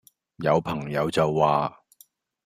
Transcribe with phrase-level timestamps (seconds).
[0.37, 1.79] 有朋友就話